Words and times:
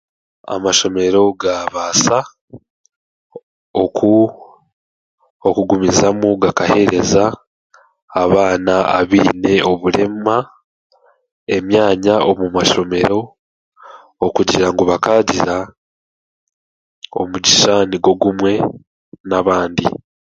Amashomero 0.55 1.21
gaabaasa 1.41 2.17
okugumizamu 5.49 6.27
gakaheereza 6.41 7.23
abaana 8.23 8.73
abaine 8.99 9.53
oburema 9.71 10.35
emyanya 11.55 12.13
omu 12.29 12.45
mashomero 12.55 13.19
okugira 14.25 14.67
bakaagira 14.89 15.55
omugisha 17.19 17.73
nigwo 17.89 18.11
gumwe 18.21 18.53
n'abandi 19.27 19.85